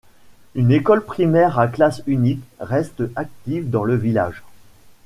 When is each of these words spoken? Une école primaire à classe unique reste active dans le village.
Une 0.55 0.71
école 0.71 1.05
primaire 1.05 1.59
à 1.59 1.67
classe 1.67 2.01
unique 2.07 2.43
reste 2.59 3.03
active 3.15 3.69
dans 3.69 3.83
le 3.83 3.93
village. 3.95 4.41